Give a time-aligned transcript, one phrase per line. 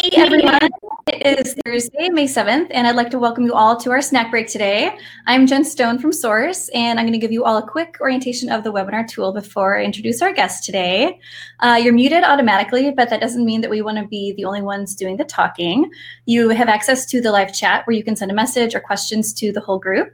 [0.00, 0.70] Hey everyone,
[1.08, 4.30] it is Thursday, May 7th, and I'd like to welcome you all to our snack
[4.30, 4.96] break today.
[5.26, 8.48] I'm Jen Stone from Source, and I'm going to give you all a quick orientation
[8.48, 11.18] of the webinar tool before I introduce our guest today.
[11.58, 14.62] Uh, you're muted automatically, but that doesn't mean that we want to be the only
[14.62, 15.90] ones doing the talking.
[16.26, 19.32] You have access to the live chat where you can send a message or questions
[19.32, 20.12] to the whole group.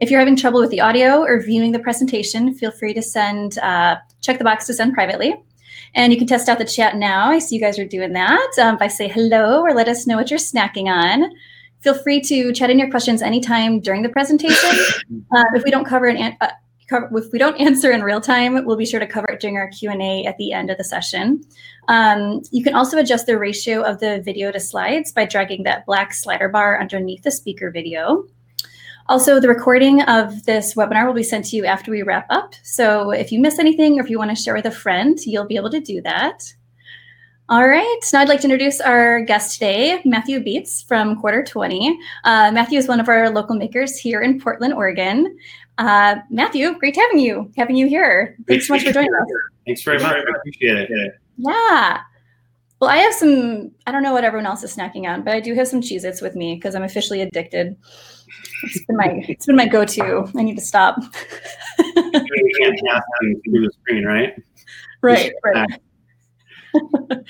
[0.00, 3.58] If you're having trouble with the audio or viewing the presentation, feel free to send,
[3.58, 5.34] uh, check the box to send privately.
[5.94, 7.30] And you can test out the chat now.
[7.30, 10.16] I see you guys are doing that um, by say hello or let us know
[10.16, 11.30] what you're snacking on.
[11.80, 14.70] Feel free to chat in your questions anytime during the presentation.
[15.34, 16.50] Uh, if we don't cover an uh,
[16.90, 19.68] if we don't answer in real time, we'll be sure to cover it during our
[19.68, 21.42] Q&A at the end of the session.
[21.88, 25.86] Um, you can also adjust the ratio of the video to slides by dragging that
[25.86, 28.24] black slider bar underneath the speaker video.
[29.06, 32.54] Also, the recording of this webinar will be sent to you after we wrap up.
[32.62, 35.46] So if you miss anything or if you want to share with a friend, you'll
[35.46, 36.42] be able to do that.
[37.50, 41.94] All right, now I'd like to introduce our guest today, Matthew Bietz from Quartertwenty.
[42.24, 45.36] Uh, Matthew is one of our local makers here in Portland, Oregon.
[45.76, 48.38] Uh, Matthew, great having you, having you here.
[48.48, 49.28] Thanks so much for joining us.
[49.66, 50.16] Thanks very much.
[50.16, 51.20] I appreciate it.
[51.36, 52.00] Yeah.
[52.80, 55.40] Well, I have some, I don't know what everyone else is snacking on, but I
[55.40, 57.76] do have some Cheez Its with me because I'm officially addicted.
[58.62, 60.30] It's been my it's been my go-to.
[60.36, 60.96] I need to stop.
[61.78, 63.02] you can't pass
[63.44, 64.34] through the screen, right?
[65.02, 65.80] Right, right.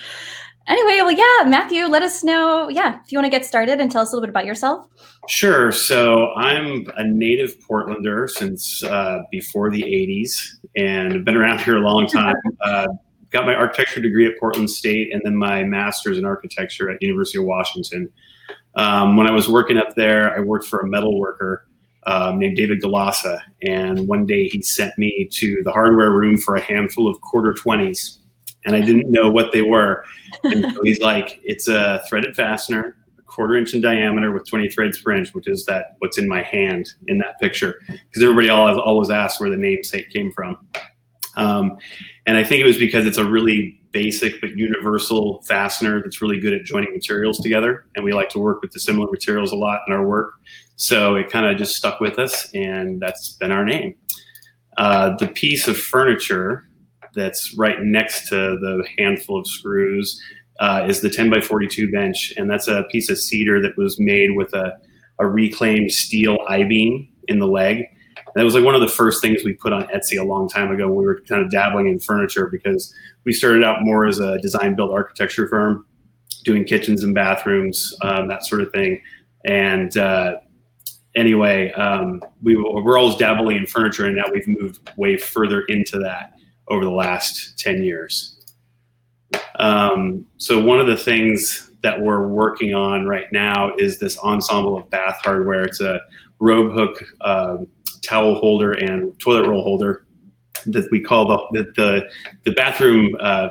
[0.69, 2.69] anyway, well, yeah, Matthew, let us know.
[2.69, 4.87] Yeah, if you want to get started and tell us a little bit about yourself.
[5.29, 5.73] Sure.
[5.73, 11.77] So I'm a native Portlander since uh, before the 80s and I've been around here
[11.77, 12.37] a long time.
[12.61, 12.87] Uh,
[13.31, 17.39] got my architecture degree at Portland State and then my master's in architecture at University
[17.39, 18.09] of Washington.
[18.77, 21.67] Um, when I was working up there, I worked for a metal worker
[22.07, 23.41] um, named David Galassa.
[23.63, 27.53] And one day he sent me to the hardware room for a handful of quarter
[27.53, 28.19] 20s.
[28.67, 30.05] And I didn't know what they were.
[30.43, 34.71] And so he's like, it's a threaded fastener, a quarter inch in diameter with 20
[34.71, 37.81] threads per inch, which is that what's in my hand in that picture.
[37.87, 40.67] Because everybody always, always asks where the namesake came from.
[41.37, 41.79] Um,
[42.27, 46.41] and I think it was because it's a really basic but universal fastener that's really
[46.41, 47.87] good at joining materials together.
[47.95, 50.35] And we like to work with the similar materials a lot in our work.
[50.77, 53.95] So it kind of just stuck with us, and that's been our name.
[54.77, 56.69] Uh, the piece of furniture
[57.15, 60.21] that's right next to the handful of screws
[60.61, 62.33] uh, is the 10 by 42 bench.
[62.37, 64.77] And that's a piece of cedar that was made with a,
[65.19, 67.87] a reclaimed steel I beam in the leg
[68.35, 70.71] that was like one of the first things we put on Etsy a long time
[70.71, 70.89] ago.
[70.89, 72.93] when We were kind of dabbling in furniture because
[73.25, 75.87] we started out more as a design build architecture firm,
[76.45, 79.01] doing kitchens and bathrooms, um, that sort of thing.
[79.45, 80.39] And uh,
[81.15, 85.99] anyway, um, we we're always dabbling in furniture, and now we've moved way further into
[86.01, 86.33] that
[86.69, 88.31] over the last ten years.
[89.59, 94.77] Um, so one of the things that we're working on right now is this ensemble
[94.77, 95.65] of bath hardware.
[95.65, 96.01] It's a
[96.41, 97.67] robe hook um,
[98.05, 100.07] towel holder and toilet roll holder
[100.67, 102.09] that we call the the
[102.45, 103.49] the bathroom uh,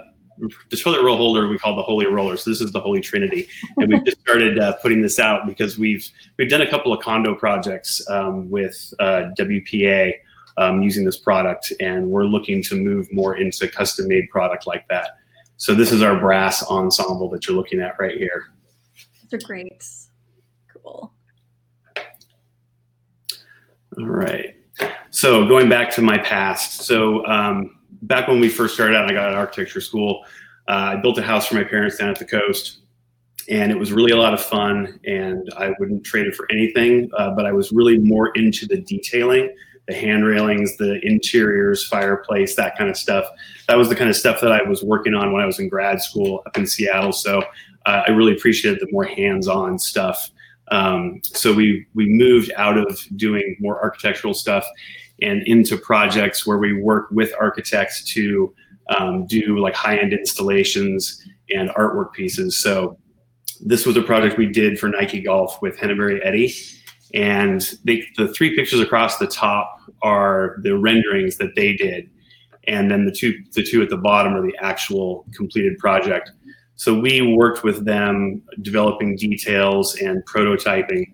[0.69, 2.37] the toilet roll holder we call the holy roller.
[2.37, 3.47] So this is the holy trinity,
[3.77, 7.03] and we've just started uh, putting this out because we've we've done a couple of
[7.03, 10.13] condo projects um, with uh, WPA
[10.57, 14.87] um, using this product, and we're looking to move more into custom made product like
[14.87, 15.11] that.
[15.57, 18.51] So this is our brass ensemble that you're looking at right here.
[19.29, 19.85] They're great.
[20.73, 21.13] Cool.
[23.97, 24.55] All right.
[25.11, 26.81] So going back to my past.
[26.81, 30.25] So um, back when we first started out, I got an architecture school.
[30.67, 32.79] Uh, I built a house for my parents down at the coast,
[33.49, 34.99] and it was really a lot of fun.
[35.05, 37.09] And I wouldn't trade it for anything.
[37.17, 39.53] Uh, but I was really more into the detailing,
[39.87, 43.25] the hand railings, the interiors, fireplace, that kind of stuff.
[43.67, 45.69] That was the kind of stuff that I was working on when I was in
[45.69, 47.11] grad school up in Seattle.
[47.11, 47.43] So
[47.85, 50.31] uh, I really appreciated the more hands-on stuff.
[50.71, 54.65] Um, so we we moved out of doing more architectural stuff
[55.21, 58.53] and into projects where we work with architects to
[58.97, 61.21] um, do like high-end installations
[61.53, 62.57] and artwork pieces.
[62.57, 62.97] So
[63.61, 66.53] this was a project we did for Nike Golf with Hennebery Eddy.
[67.13, 72.09] And they, the three pictures across the top are the renderings that they did.
[72.67, 76.31] And then the two, the two at the bottom are the actual completed project.
[76.83, 81.13] So we worked with them developing details and prototyping,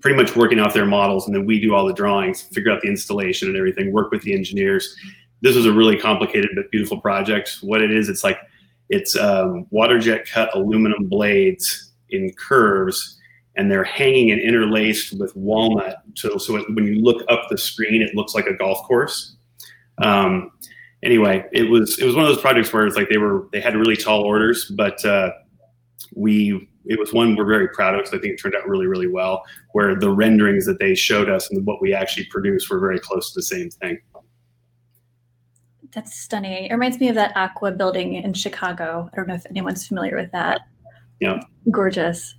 [0.00, 2.80] pretty much working off their models, and then we do all the drawings, figure out
[2.82, 4.96] the installation and everything, work with the engineers.
[5.42, 7.58] This was a really complicated but beautiful project.
[7.60, 8.40] What it is, it's like
[8.88, 13.16] it's um, water jet cut aluminum blades in curves,
[13.54, 15.98] and they're hanging and interlaced with walnut.
[16.16, 19.36] So, so when you look up the screen, it looks like a golf course.
[19.98, 20.50] Um,
[21.02, 23.60] anyway, it was it was one of those projects where it's like they were they
[23.60, 25.30] had really tall orders, but uh,
[26.14, 28.86] we it was one we're very proud of because I think it turned out really
[28.86, 29.44] really well.
[29.72, 33.32] Where the renderings that they showed us and what we actually produced were very close
[33.32, 33.98] to the same thing.
[35.92, 36.66] That's stunning.
[36.66, 39.08] It reminds me of that Aqua building in Chicago.
[39.12, 40.60] I don't know if anyone's familiar with that.
[41.20, 41.40] Yeah.
[41.70, 42.34] Gorgeous.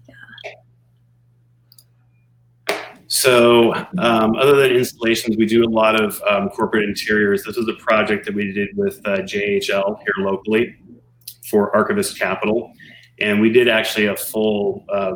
[3.08, 7.44] So, um, other than installations, we do a lot of um, corporate interiors.
[7.44, 10.76] This is a project that we did with uh, JHL here locally
[11.50, 12.72] for Archivist Capital,
[13.20, 15.16] and we did actually a full uh,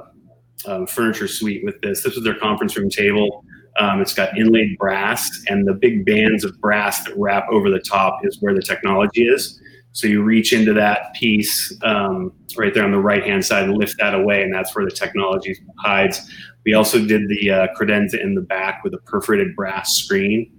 [0.65, 2.01] um, furniture suite with this.
[2.01, 3.43] This was their conference room table.
[3.77, 7.79] Um, it's got inlaid brass, and the big bands of brass that wrap over the
[7.79, 9.61] top is where the technology is.
[9.94, 13.77] So you reach into that piece um, right there on the right hand side and
[13.77, 16.31] lift that away, and that's where the technology hides.
[16.65, 20.51] We also did the uh, credenza in the back with a perforated brass screen,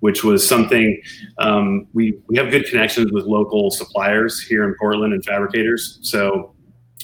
[0.00, 1.00] which was something
[1.38, 5.98] um, we, we have good connections with local suppliers here in Portland and fabricators.
[6.02, 6.54] So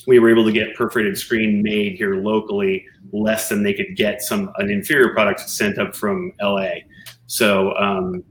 [0.06, 4.22] we were able to get perforated screen made here locally less than they could get
[4.22, 6.70] some an inferior product sent up from LA.
[7.26, 8.24] So um,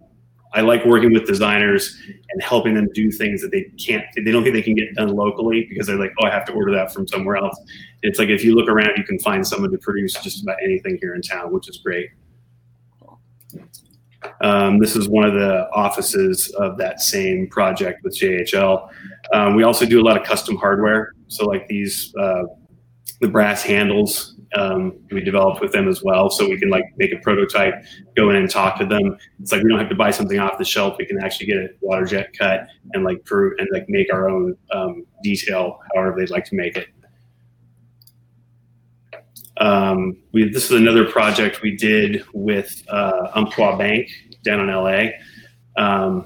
[0.53, 1.98] I like working with designers
[2.30, 5.09] and helping them do things that they can't, they don't think they can get done
[5.09, 7.57] locally because they're like, oh, I have to order that from somewhere else.
[8.03, 10.98] It's like if you look around, you can find someone to produce just about anything
[11.00, 12.09] here in town, which is great.
[14.42, 18.89] Um, this is one of the offices of that same project with JHL.
[19.33, 21.13] Um, we also do a lot of custom hardware.
[21.27, 22.44] So, like these, uh,
[23.19, 26.30] the brass handles um, we developed with them as well.
[26.30, 27.75] So we can like make a prototype,
[28.15, 29.18] go in and talk to them.
[29.39, 30.98] It's like we don't have to buy something off the shelf.
[30.98, 34.30] We can actually get a water jet cut and like prove and like make our
[34.30, 36.88] own um, detail however they'd like to make it.
[39.57, 44.09] Um, we, this is another project we did with uh, Umpqua Bank
[44.44, 45.12] down in LA.
[45.77, 46.25] Um,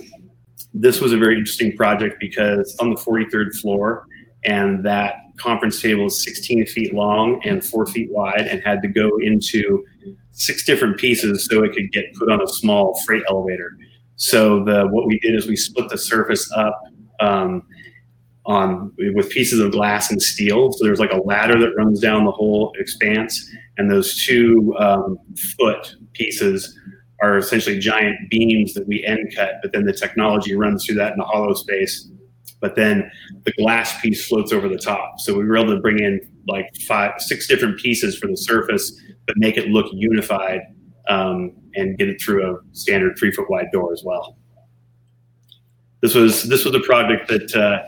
[0.74, 4.08] this was a very interesting project because on the 43rd floor,
[4.46, 8.88] and that conference table is 16 feet long and four feet wide and had to
[8.88, 9.84] go into
[10.32, 13.78] six different pieces so it could get put on a small freight elevator.
[14.18, 16.82] So the what we did is we split the surface up
[17.20, 17.64] um,
[18.46, 20.72] on with pieces of glass and steel.
[20.72, 25.18] So there's like a ladder that runs down the whole expanse, and those two um,
[25.58, 26.78] foot pieces
[27.22, 29.56] are essentially giant beams that we end cut.
[29.62, 32.10] But then the technology runs through that in a hollow space
[32.60, 33.10] but then
[33.44, 35.20] the glass piece floats over the top.
[35.20, 39.00] So we were able to bring in like five, six different pieces for the surface,
[39.28, 40.62] but make it look unified
[41.08, 44.38] um, and get it through a standard three foot wide door as well.
[46.02, 47.84] This was this was a project that uh,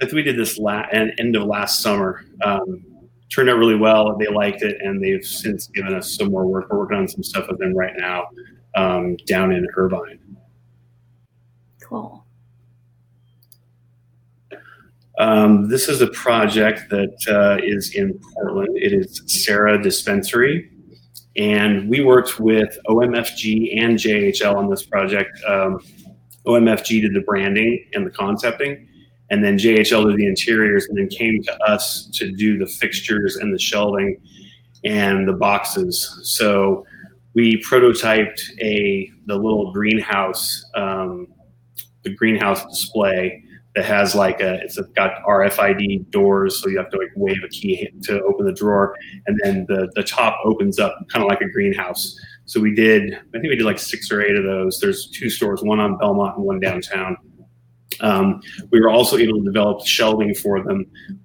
[0.00, 2.24] that we did this la- end of last summer.
[2.44, 2.84] Um,
[3.32, 4.16] turned out really well.
[4.18, 6.70] They liked it, and they've since given us some more work.
[6.70, 8.28] We're working on some stuff with them right now
[8.76, 10.18] um, down in Irvine.
[11.82, 12.21] Cool.
[15.22, 18.76] Um, this is a project that uh, is in Portland.
[18.76, 20.68] It is Serra Dispensary.
[21.36, 25.40] And we worked with OMFG and JHL on this project.
[25.46, 25.78] Um,
[26.44, 28.88] OMFG did the branding and the concepting,
[29.30, 33.36] and then JHL did the interiors, and then came to us to do the fixtures
[33.36, 34.20] and the shelving
[34.82, 36.18] and the boxes.
[36.24, 36.84] So
[37.34, 41.28] we prototyped a the little greenhouse, um,
[42.02, 43.41] the greenhouse display
[43.74, 47.48] that has like a it's got RFID doors, so you have to like wave a
[47.48, 48.94] key to open the drawer,
[49.26, 52.18] and then the the top opens up kind of like a greenhouse.
[52.44, 54.78] So we did, I think we did like six or eight of those.
[54.80, 57.16] There's two stores, one on Belmont and one downtown.
[58.00, 60.84] Um, we were also able to develop shelving for them,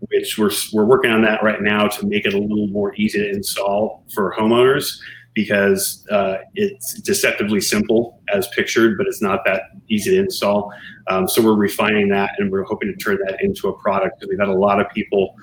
[0.10, 3.20] which we're, we're working on that right now to make it a little more easy
[3.20, 5.00] to install for homeowners
[5.38, 10.74] because uh, it's deceptively simple as pictured, but it's not that easy to install.
[11.10, 14.32] Um, so we're refining that, and we're hoping to turn that into a product because
[14.32, 15.36] we've had a lot of people.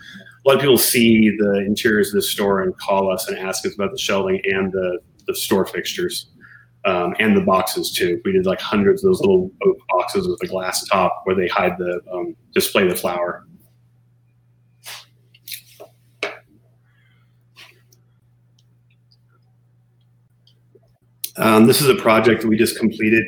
[0.44, 3.64] A lot of people see the interiors of the store and call us and ask
[3.64, 4.98] us about the shelving and the,
[5.28, 6.26] the store fixtures
[6.84, 8.20] um, and the boxes too.
[8.24, 9.48] We did like hundreds of those little
[9.90, 13.46] boxes with a glass top where they hide the um, display the flower.
[21.36, 23.24] Um, this is a project we just completed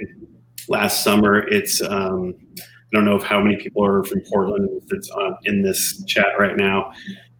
[0.68, 1.46] last summer.
[1.48, 5.62] It's um, I don't know if how many people are from Portland that's on, in
[5.62, 6.92] this chat right now.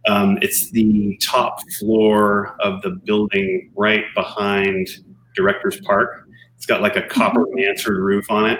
[0.07, 4.87] Um, it's the top floor of the building right behind
[5.35, 6.27] Directors Park.
[6.55, 7.61] It's got like a copper mm-hmm.
[7.61, 8.59] mansard roof on it.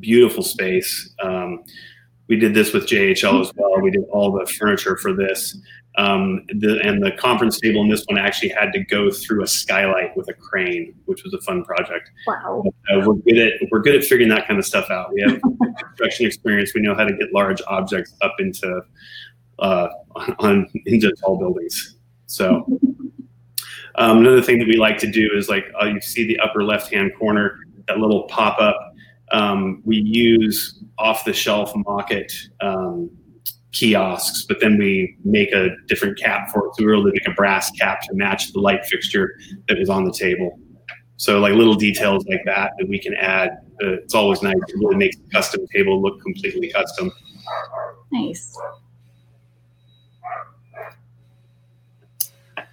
[0.00, 1.14] Beautiful space.
[1.22, 1.62] Um,
[2.32, 3.78] we did this with JHL as well.
[3.82, 5.54] We did all the furniture for this.
[5.98, 9.46] Um, the, and the conference table in this one actually had to go through a
[9.46, 12.10] skylight with a crane, which was a fun project.
[12.26, 12.64] Wow.
[12.90, 15.12] Uh, we're good at we're good at figuring that kind of stuff out.
[15.12, 15.42] We have
[15.78, 16.72] construction experience.
[16.74, 18.80] We know how to get large objects up into
[19.58, 19.88] uh,
[20.38, 21.98] on into tall buildings.
[22.28, 22.64] So
[23.96, 26.64] um, another thing that we like to do is like uh, you see the upper
[26.64, 27.58] left hand corner,
[27.88, 28.91] that little pop up.
[29.32, 33.10] Um, we use off the shelf Mockett um,
[33.72, 36.74] kiosks, but then we make a different cap for it.
[36.76, 39.34] So we were able to make a brass cap to match the light fixture
[39.68, 40.58] that was on the table.
[41.16, 43.50] So like little details like that that we can add.
[43.82, 47.10] Uh, it's always nice to really make the custom table look completely custom.
[48.10, 48.58] Nice.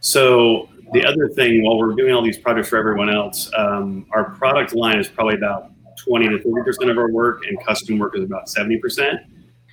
[0.01, 4.31] So the other thing, while we're doing all these projects for everyone else, um, our
[4.31, 5.68] product line is probably about
[6.05, 9.19] 20 to 30 percent of our work, and custom work is about 70 percent.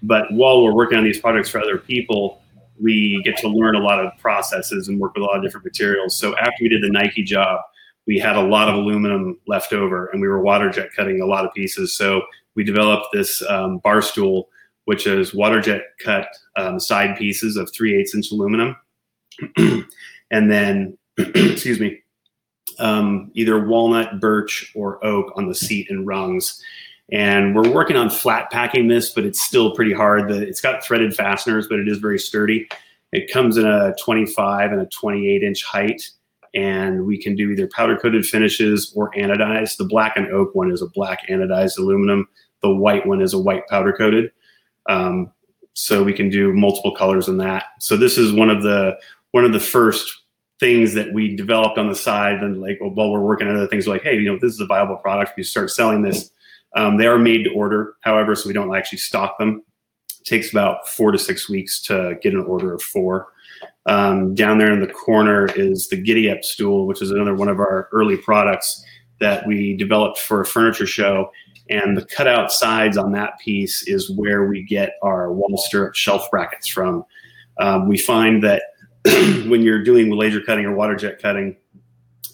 [0.02, 2.42] But while we're working on these projects for other people,
[2.80, 5.64] we get to learn a lot of processes and work with a lot of different
[5.64, 6.16] materials.
[6.16, 7.60] So after we did the Nike job,
[8.06, 11.26] we had a lot of aluminum left over, and we were water jet cutting a
[11.26, 11.96] lot of pieces.
[11.96, 12.22] So
[12.54, 14.48] we developed this um, bar stool,
[14.84, 18.76] which is water jet cut um, side pieces of 3 8 inch aluminum.
[19.56, 22.02] and then excuse me,
[22.78, 26.62] um, either walnut, birch, or oak on the seat and rungs.
[27.12, 30.28] And we're working on flat packing this, but it's still pretty hard.
[30.28, 32.68] The, it's got threaded fasteners, but it is very sturdy.
[33.12, 36.10] It comes in a 25 and a 28 inch height,
[36.54, 39.76] and we can do either powder coated finishes or anodized.
[39.76, 42.28] The black and oak one is a black anodized aluminum.
[42.62, 44.32] The white one is a white powder coated.
[44.88, 45.32] Um,
[45.74, 47.64] so we can do multiple colors in that.
[47.80, 48.98] So this is one of the
[49.32, 50.22] one of the first
[50.58, 53.86] things that we developed on the side and like while we're working on other things.
[53.86, 55.32] Like hey you know this is a viable product.
[55.36, 56.30] We start selling this
[56.74, 57.94] um, they are made to order.
[58.02, 59.62] However so we don't actually stock them.
[60.20, 63.28] It takes about four to six weeks to get an order of four.
[63.86, 67.48] Um, down there in the corner is the giddy up stool which is another one
[67.48, 68.84] of our early products
[69.20, 71.30] that we developed for a furniture show.
[71.68, 76.30] And the cutout sides on that piece is where we get our wall stirrup shelf
[76.30, 77.04] brackets from.
[77.58, 78.62] Um, we find that
[79.48, 81.56] when you're doing laser cutting or water jet cutting,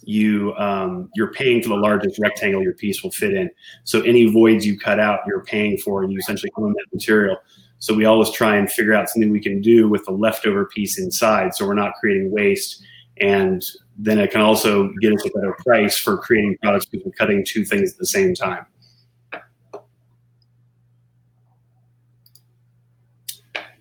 [0.04, 3.50] you um, you're paying for the largest rectangle your piece will fit in.
[3.84, 7.36] So any voids you cut out, you're paying for, and you essentially own that material.
[7.78, 10.98] So we always try and figure out something we can do with the leftover piece
[10.98, 12.82] inside, so we're not creating waste.
[13.20, 13.64] And
[13.98, 17.44] then it can also get us a better price for creating products because we're cutting
[17.44, 18.66] two things at the same time.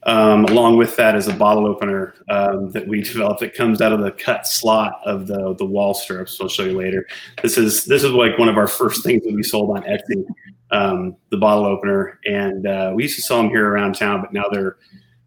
[0.03, 3.93] Um, along with that is a bottle opener um, that we developed that comes out
[3.93, 6.39] of the cut slot of the the wall stirrups.
[6.41, 7.05] I'll show you later.
[7.43, 10.25] This is this is like one of our first things that we sold on Etsy,
[10.72, 14.34] um, the bottle opener, and uh, we used to sell them here around town, but
[14.34, 14.77] now they're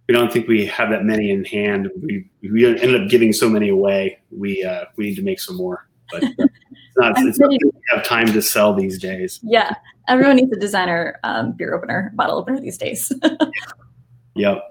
[0.08, 1.88] we don't think we have that many in hand.
[2.02, 4.18] We we ended up giving so many away.
[4.32, 6.24] We uh, we need to make some more, but.
[6.24, 6.48] Uh,
[6.96, 7.58] it's not, it's not we
[7.90, 9.40] have time to sell these days.
[9.42, 9.74] Yeah,
[10.08, 13.12] everyone needs a designer um, beer opener, bottle opener these days.
[14.34, 14.62] Yep.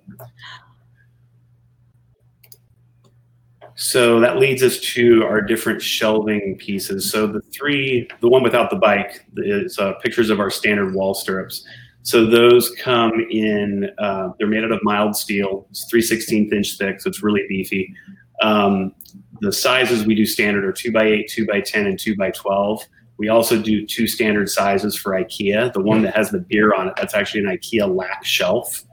[3.75, 7.11] So that leads us to our different shelving pieces.
[7.11, 11.13] So the three, the one without the bike is uh, pictures of our standard wall
[11.13, 11.65] stirrups.
[12.03, 15.67] So those come in, uh, they're made out of mild steel.
[15.69, 17.93] It's 3 16th inch thick, so it's really beefy.
[18.41, 18.93] Um,
[19.39, 22.31] the sizes we do standard are 2 by 8 2 by 10 and 2 by
[22.31, 22.83] 12
[23.17, 25.71] We also do two standard sizes for IKEA.
[25.73, 28.83] The one that has the beer on it, that's actually an IKEA Lack shelf.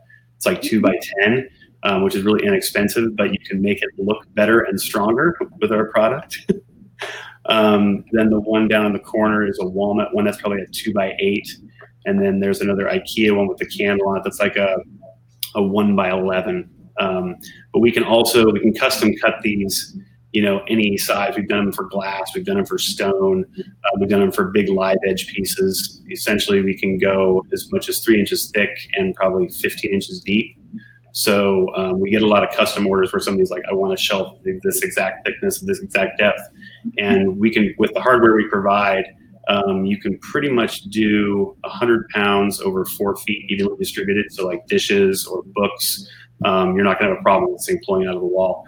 [0.41, 1.51] It's like two by 10,
[1.83, 5.71] um, which is really inexpensive, but you can make it look better and stronger with
[5.71, 6.51] our product.
[7.45, 10.67] um, then the one down in the corner is a walnut one that's probably a
[10.69, 11.47] two by eight.
[12.07, 14.79] And then there's another IKEA one with the candle on it that's like a,
[15.57, 16.71] a one by 11.
[16.99, 17.37] Um,
[17.75, 19.95] but we can also, we can custom cut these
[20.33, 21.35] you know any size.
[21.37, 24.45] We've done them for glass we've done them for stone uh, we've done them for
[24.45, 26.03] big live edge pieces.
[26.11, 30.57] Essentially we can go as much as three inches thick and probably 15 inches deep.
[31.13, 33.97] So um, we get a lot of custom orders where somebody's like i want a
[33.97, 36.41] shelf this exact thickness this exact depth.
[36.99, 39.05] And we can with the hardware we provide
[39.49, 44.31] um, you can pretty much do 100 pounds over four feet evenly distributed.
[44.31, 46.09] So like dishes or books
[46.45, 48.27] um, you're not going to have a problem with this thing pulling out of the
[48.27, 48.65] wall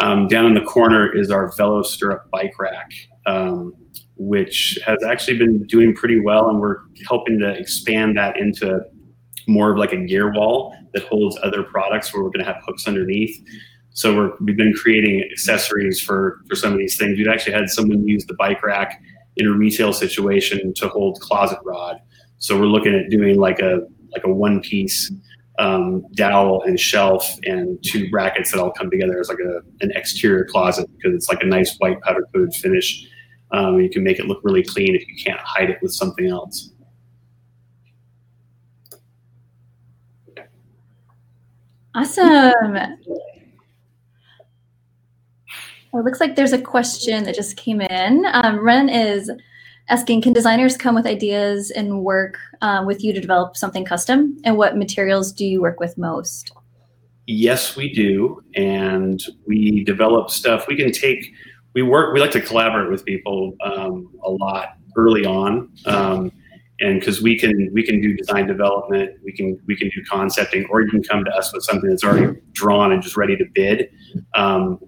[0.00, 2.90] um, down in the corner is our Velo Stirrup bike rack,
[3.26, 3.74] um,
[4.16, 8.80] which has actually been doing pretty well, and we're helping to expand that into
[9.46, 12.62] more of like a gear wall that holds other products where we're going to have
[12.66, 13.36] hooks underneath.
[13.90, 17.18] So we're, we've been creating accessories for for some of these things.
[17.18, 19.02] We've actually had someone use the bike rack
[19.36, 21.96] in a retail situation to hold closet rod.
[22.38, 23.80] So we're looking at doing like a
[24.12, 25.10] like a one piece
[25.60, 29.92] um, dowel and shelf and two brackets that all come together as like a, an
[29.94, 33.06] exterior closet because it's like a nice white powder coated finish.
[33.52, 36.26] Um, you can make it look really clean if you can't hide it with something
[36.26, 36.70] else.
[41.94, 42.74] Awesome.
[45.92, 48.24] Well, it looks like there's a question that just came in.
[48.32, 49.30] Um, Ren is
[49.90, 54.38] asking, can designers come with ideas and work uh, with you to develop something custom?
[54.44, 56.52] And what materials do you work with most?
[57.26, 58.42] Yes, we do.
[58.54, 60.66] And we develop stuff.
[60.68, 61.32] We can take,
[61.74, 65.70] we work, we like to collaborate with people um, a lot early on.
[65.86, 66.32] Um,
[66.80, 70.66] and because we can we can do design development we can we can do concepting
[70.70, 73.44] or you can come to us with something that's already drawn and just ready to
[73.54, 73.90] bid
[74.34, 74.78] um,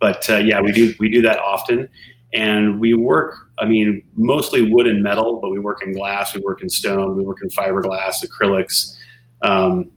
[0.00, 1.88] but uh, yeah we do we do that often
[2.32, 6.40] and we work i mean mostly wood and metal but we work in glass we
[6.40, 8.96] work in stone we work in fiberglass acrylics
[9.42, 9.90] um,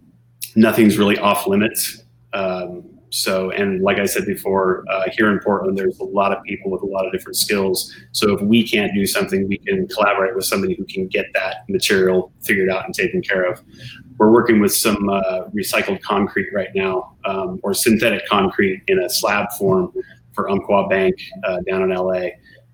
[0.55, 5.77] nothing's really off limits um, so, and like I said before, uh, here in Portland,
[5.77, 7.95] there's a lot of people with a lot of different skills.
[8.11, 11.63] So if we can't do something, we can collaborate with somebody who can get that
[11.69, 13.61] material figured out and taken care of.
[14.17, 19.09] We're working with some uh, recycled concrete right now, um, or synthetic concrete in a
[19.09, 19.93] slab form
[20.35, 22.27] for Umpqua Bank uh, down in LA,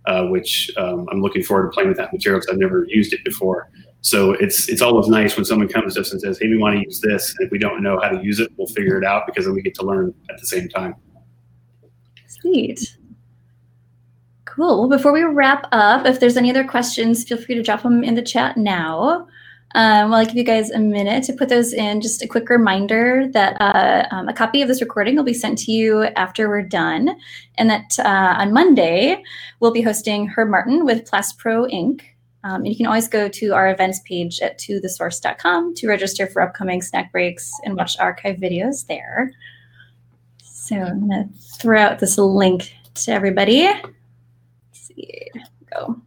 [0.08, 3.14] uh, which um, I'm looking forward to playing with that material because I've never used
[3.14, 3.70] it before.
[4.02, 6.76] So it's it's always nice when someone comes to us and says, "Hey, we want
[6.76, 9.06] to use this," and if we don't know how to use it, we'll figure it
[9.06, 10.96] out because then we get to learn at the same time.
[12.28, 12.98] Sweet.
[14.46, 14.80] Cool.
[14.80, 18.04] Well, before we wrap up, if there's any other questions, feel free to drop them
[18.04, 19.28] in the chat now.
[19.74, 22.50] Um, while I give you guys a minute to put those in, just a quick
[22.50, 26.50] reminder that uh, um, a copy of this recording will be sent to you after
[26.50, 27.16] we're done,
[27.58, 29.24] and that uh, on Monday
[29.60, 32.02] we'll be hosting Herb Martin with Plastpro Inc.
[32.44, 36.42] Um, and you can always go to our events page at tothesource.com to register for
[36.42, 39.32] upcoming snack breaks and watch archive videos there.
[40.42, 43.64] So I'm going to throw out this link to everybody.
[43.64, 43.84] Let's
[44.74, 45.30] see,
[45.72, 46.02] go.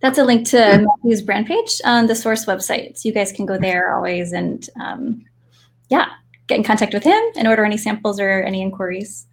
[0.00, 2.98] That's a link to Matthew's brand page on the source website.
[2.98, 5.24] So you guys can go there always and um,
[5.88, 6.06] yeah,
[6.46, 9.26] get in contact with him and order any samples or any inquiries.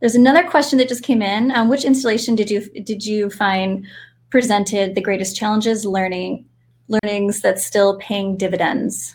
[0.00, 1.50] There's another question that just came in.
[1.52, 3.86] Um, which installation did you did you find
[4.30, 6.44] presented the greatest challenges, learning
[6.88, 9.14] learnings that's still paying dividends?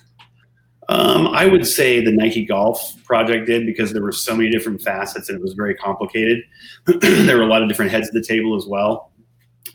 [0.89, 4.81] Um, I would say the Nike Golf project did because there were so many different
[4.81, 6.43] facets and it was very complicated.
[6.85, 9.12] there were a lot of different heads of the table as well.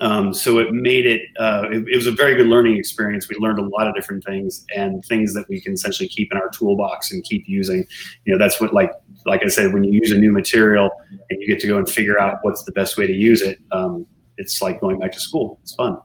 [0.00, 3.28] Um, so it made it, uh, it, it, was a very good learning experience.
[3.28, 6.38] We learned a lot of different things and things that we can essentially keep in
[6.38, 7.84] our toolbox and keep using.
[8.24, 8.92] You know, that's what like
[9.26, 10.90] like I said, when you use a new material
[11.30, 13.58] and you get to go and figure out what's the best way to use it,
[13.72, 15.58] um, it's like going back to school.
[15.62, 15.98] It's fun.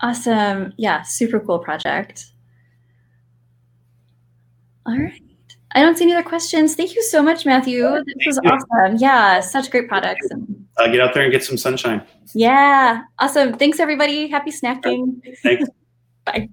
[0.00, 0.72] Awesome.
[0.76, 2.26] Yeah, super cool project.
[4.86, 5.27] All right.
[5.72, 6.74] I don't see any other questions.
[6.74, 7.82] Thank you so much, Matthew.
[7.82, 8.96] This was awesome.
[8.98, 10.26] Yeah, such great products.
[10.76, 12.02] Uh, get out there and get some sunshine.
[12.34, 13.54] Yeah, awesome.
[13.58, 14.28] Thanks, everybody.
[14.28, 15.20] Happy snacking.
[15.42, 15.68] Thanks.
[16.24, 16.48] Bye.